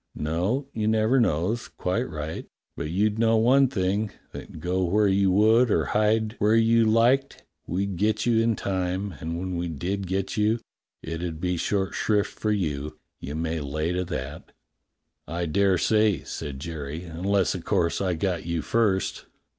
[0.19, 1.67] ^^" "No, you never knows.
[1.67, 2.47] Quite right.
[2.75, 7.43] But you'd know one thing: that go where you would, or hide where you liked,
[7.67, 10.57] we'd get 3^ou in time, and when we did get you
[11.03, 14.51] it 'ud be short shrift for you— you may lay to that."
[15.25, 15.45] 168 DOCTOR SYN "I
[16.15, 19.27] daresay," said Jerry, "unless, of course, I got you first."